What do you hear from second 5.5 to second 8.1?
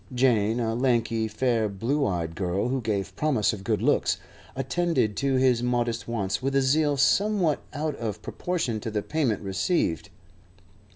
modest wants with a zeal somewhat out